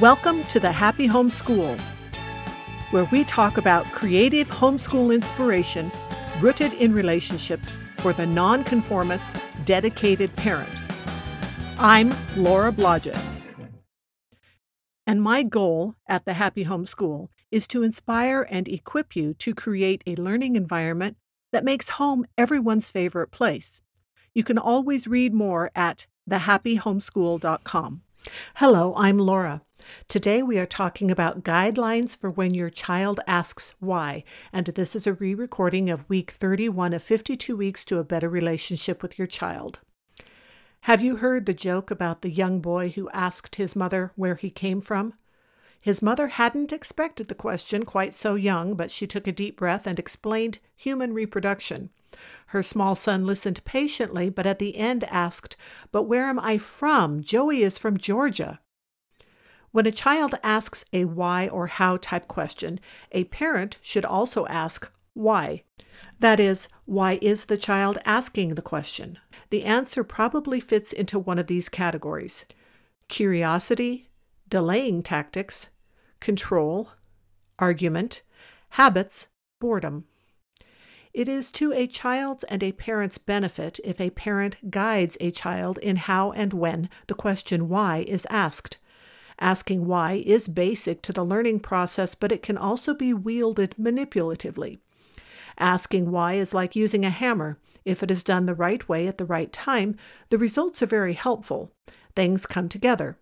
[0.00, 1.74] Welcome to the Happy Home School,
[2.90, 5.90] where we talk about creative homeschool inspiration
[6.38, 9.30] rooted in relationships for the nonconformist,
[9.64, 10.82] dedicated parent.
[11.78, 13.18] I'm Laura Blodgett.
[15.06, 19.54] And my goal at the Happy Home School is to inspire and equip you to
[19.54, 21.16] create a learning environment
[21.52, 23.80] that makes home everyone's favorite place.
[24.34, 28.02] You can always read more at thehappyhomeschool.com.
[28.56, 29.62] Hello, I'm Laura.
[30.08, 35.06] Today we are talking about guidelines for when your child asks why, and this is
[35.06, 39.28] a re recording of week 31 of 52 Weeks to a Better Relationship with Your
[39.28, 39.80] Child.
[40.82, 44.50] Have you heard the joke about the young boy who asked his mother where he
[44.50, 45.14] came from?
[45.82, 49.86] His mother hadn't expected the question quite so young, but she took a deep breath
[49.86, 51.90] and explained human reproduction.
[52.48, 55.56] Her small son listened patiently, but at the end asked,
[55.92, 57.22] But where am I from?
[57.22, 58.60] Joey is from Georgia.
[59.72, 62.80] When a child asks a why or how type question,
[63.12, 65.64] a parent should also ask why.
[66.18, 69.18] That is, why is the child asking the question?
[69.50, 72.46] The answer probably fits into one of these categories
[73.08, 74.08] curiosity,
[74.48, 75.68] delaying tactics,
[76.20, 76.90] control,
[77.58, 78.22] argument,
[78.70, 79.28] habits,
[79.60, 80.04] boredom.
[81.16, 85.78] It is to a child's and a parent's benefit if a parent guides a child
[85.78, 88.76] in how and when the question why is asked.
[89.40, 94.80] Asking why is basic to the learning process, but it can also be wielded manipulatively.
[95.56, 97.58] Asking why is like using a hammer.
[97.86, 99.96] If it is done the right way at the right time,
[100.28, 101.72] the results are very helpful.
[102.14, 103.16] Things come together.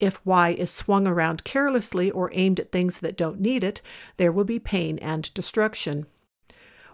[0.00, 3.82] If why is swung around carelessly or aimed at things that don't need it,
[4.16, 6.06] there will be pain and destruction.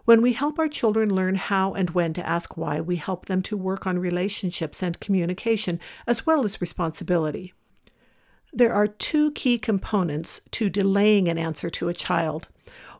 [0.06, 3.42] When we help our children learn how and when to ask why, we help them
[3.42, 7.52] to work on relationships and communication, as well as responsibility.
[8.52, 12.46] There are two key components to delaying an answer to a child.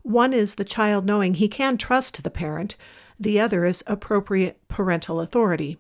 [0.03, 2.75] One is the child knowing he can trust the parent,
[3.21, 5.79] the other is appropriate parental authority.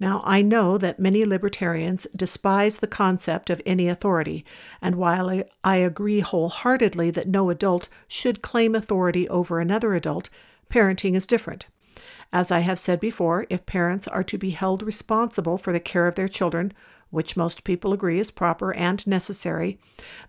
[0.00, 4.42] Now, I know that many libertarians despise the concept of any authority,
[4.80, 10.30] and while I, agree wholeheartedly that no adult should claim authority over another adult,
[10.72, 11.66] parenting is different.
[12.32, 16.06] As I have said before, if parents are to be held responsible for the care
[16.06, 16.72] of their children,
[17.10, 19.78] which most people agree is proper and necessary,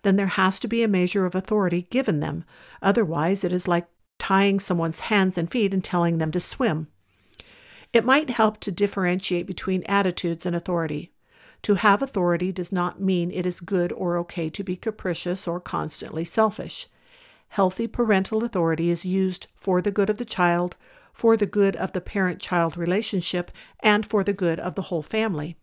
[0.02, 2.44] then there has to be a measure of authority given them.
[2.82, 3.88] Otherwise, it is like
[4.18, 6.88] tying someone's hands and feet and telling them to swim.
[7.94, 11.10] It might help to differentiate between attitudes and authority.
[11.62, 15.58] To have authority does not mean it is good or okay to be capricious or
[15.58, 16.86] constantly selfish.
[17.54, 20.74] Healthy parental authority is used for the good of the child,
[21.12, 25.02] for the good of the parent child relationship, and for the good of the whole
[25.02, 25.56] family.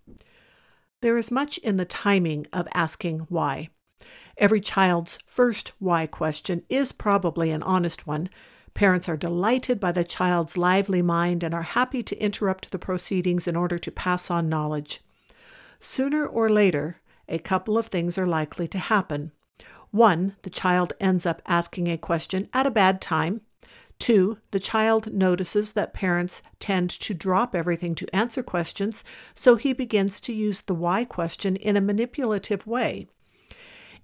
[1.02, 3.72] There is much in the timing of asking why.
[4.38, 8.30] Every child's first why question is probably an honest one.
[8.74, 13.50] Parents are delighted by the child's lively mind and are happy to interrupt the proceedings
[13.50, 15.02] in order to pass on knowledge.
[15.82, 19.34] Sooner or later, a couple of things are likely to happen.
[19.92, 23.42] One, the child ends up asking a question at a bad time.
[24.00, 29.04] Two, the child notices that parents tend to drop everything to answer questions,
[29.36, 33.08] so he begins to use the why question in a manipulative way.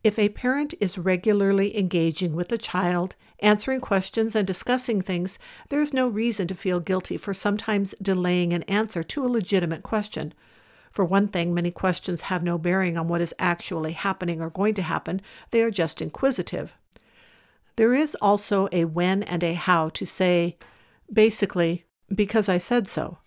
[0.04, 5.40] If a parent is regularly engaging with a child, answering questions, and discussing things,
[5.70, 9.84] there is no reason to feel guilty for sometimes delaying an answer to a legitimate
[9.84, 10.34] question.
[10.98, 14.74] For one thing, many questions have no bearing on what is actually happening or going
[14.74, 15.22] to happen,
[15.52, 16.76] they are just inquisitive.
[17.76, 20.58] There is also a when and a how to say,
[21.14, 23.20] basically, because I said so.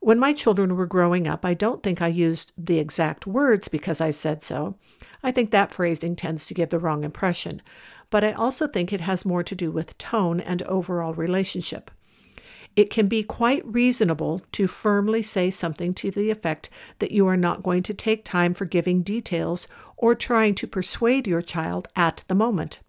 [0.00, 4.00] When my children were growing up, I don't think I used the exact words because
[4.00, 4.76] I said so.
[5.22, 7.60] I think that phrasing tends to give the wrong impression,
[8.08, 11.90] but I also think it has more to do with tone and overall relationship
[12.76, 16.68] it can be quite reasonable to firmly say something to the effect
[16.98, 21.26] that you are not going to take time for giving details or trying to persuade
[21.26, 22.80] your child at the moment.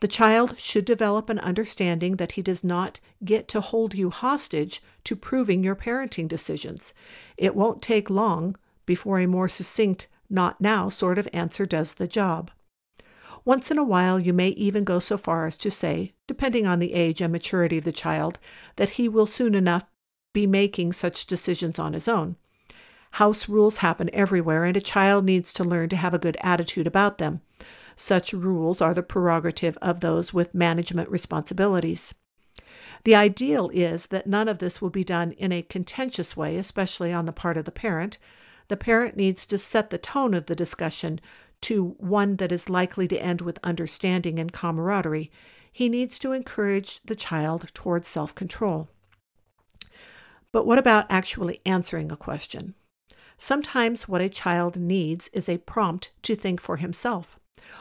[0.00, 4.82] The child should develop an understanding that he does not get to hold you hostage
[5.04, 6.92] to proving your parenting decisions.
[7.36, 12.06] It won't take long before a more succinct, not now sort of answer does the
[12.06, 12.50] job.
[13.46, 16.80] Once in a while, you may even go so far as to say, depending on
[16.80, 18.40] the age and maturity of the child,
[18.74, 19.86] that he will soon enough
[20.34, 22.34] be making such decisions on his own.
[23.12, 26.88] House rules happen everywhere, and a child needs to learn to have a good attitude
[26.88, 27.40] about them.
[27.94, 32.14] Such rules are the prerogative of those with management responsibilities.
[33.04, 37.12] The ideal is that none of this will be done in a contentious way, especially
[37.12, 38.18] on the part of the parent.
[38.66, 41.20] The parent needs to set the tone of the discussion
[41.62, 45.30] to one that is likely to end with understanding and camaraderie,
[45.72, 48.88] he needs to encourage the child towards self control.
[50.52, 52.74] But what about actually answering a question?
[53.38, 57.38] Sometimes what a child needs is a prompt to think for himself.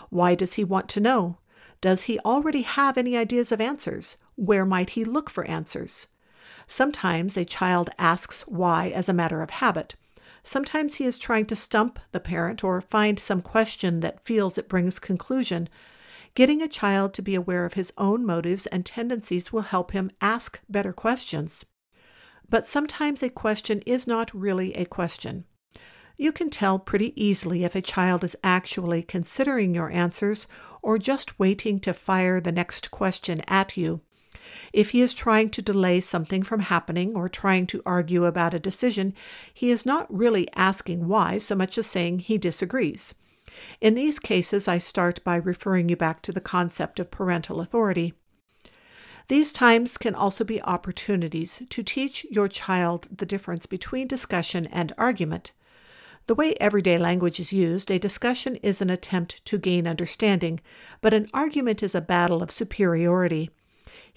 [0.10, 1.38] Why does he want to know?
[1.80, 4.18] Does he already have any ideas of answers?
[4.36, 6.07] Where might he look for answers?
[6.68, 9.95] Sometimes a child asks why as a matter of habit.
[10.47, 14.69] Sometimes he is trying to stump the parent or find some question that feels it
[14.69, 15.68] brings conclusion.
[16.36, 20.12] Getting a child to be aware of his own motives and tendencies will help him
[20.21, 21.65] ask better questions.
[22.47, 25.45] But sometimes a question is not really a question.
[26.15, 30.47] You can tell pretty easily if a child is actually considering your answers
[30.83, 34.01] or just waiting to fire the next question at you.
[34.74, 38.60] If he is trying to delay something from happening or trying to argue about a
[38.60, 39.13] decision,
[39.54, 43.16] he is not really asking why so much as saying he disagrees.
[43.80, 48.13] In these cases, I start by referring you back to the concept of parental authority.
[49.28, 54.94] These times can also be opportunities to teach your child the difference between discussion and
[54.98, 55.52] argument.
[56.28, 60.60] The way everyday language is used, a discussion is an attempt to gain understanding,
[61.02, 63.52] but an argument is a battle of superiority.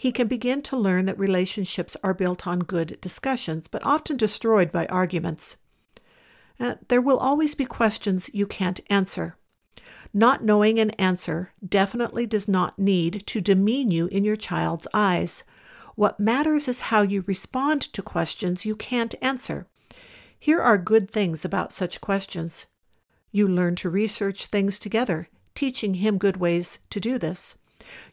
[0.00, 4.70] He can begin to learn that relationships are built on good discussions, but often destroyed
[4.70, 5.56] by arguments.
[6.60, 9.36] Uh, there will always be questions you can't answer.
[10.14, 15.42] Not knowing an answer definitely does not need to demean you in your child's eyes.
[15.96, 19.66] What matters is how you respond to questions you can't answer.
[20.38, 22.66] Here are good things about such questions.
[23.32, 27.56] You learn to research things together, teaching him good ways to do this.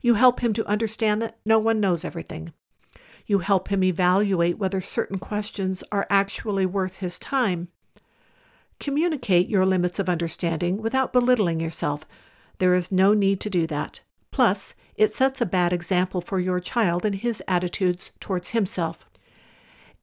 [0.02, 2.54] You help him to understand that no one knows everything.
[3.26, 7.70] You help him evaluate whether certain questions are actually worth his time.
[8.80, 12.06] Communicate your limits of understanding without belittling yourself.
[12.60, 14.02] There is no need to do that.
[14.32, 19.06] Plus, it sets a bad example for your child and his attitudes towards himself.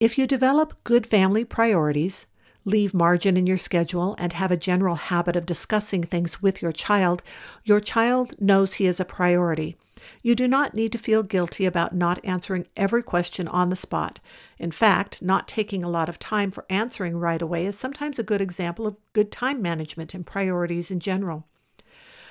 [0.01, 2.27] If you develop good family priorities,
[2.65, 6.73] leave margin in your schedule, and have a general habit of discussing things with your
[6.73, 7.23] child,
[7.65, 9.77] your child knows he is a priority.
[10.23, 14.19] You do not need to feel guilty about not answering every question on the spot.
[14.59, 18.25] In fact, not taking a lot of time for answering right away is sometimes a
[18.25, 21.47] good example of good time management and priorities in general.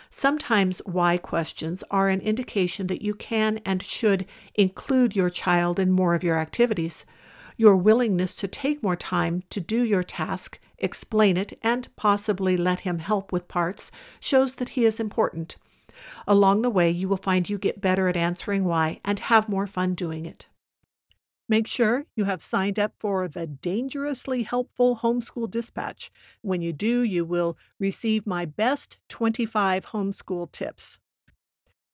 [0.09, 4.25] Sometimes why questions are an indication that you can and should
[4.55, 7.05] include your child in more of your activities.
[7.61, 12.79] Your willingness to take more time to do your task, explain it, and possibly let
[12.79, 15.57] him help with parts shows that he is important.
[16.25, 19.67] Along the way, you will find you get better at answering why and have more
[19.67, 20.47] fun doing it.
[21.47, 26.09] Make sure you have signed up for the Dangerously Helpful Homeschool Dispatch.
[26.41, 30.97] When you do, you will receive my best 25 homeschool tips.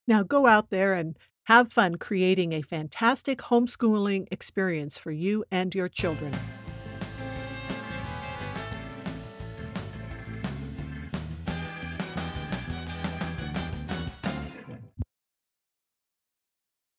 [0.08, 1.18] Now go out there and
[1.48, 6.34] have fun creating a fantastic homeschooling experience for you and your children.